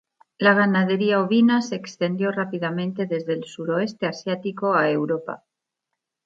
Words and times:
La 0.39 0.55
ganadería 0.55 1.21
ovina 1.21 1.61
se 1.61 1.75
extendió 1.75 2.31
rápidamente 2.31 3.05
desde 3.05 3.33
el 3.33 3.43
suroeste 3.43 4.07
asiático 4.07 4.73
a 4.73 4.89
Europa. 4.89 5.43